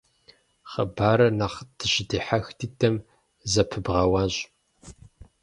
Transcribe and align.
Хъыбарым 0.71 1.33
нэхъ 1.39 1.57
дыщыдихьэх 1.77 2.45
дыдэм 2.57 2.95
зэпыбгъэуащ. 3.51 4.33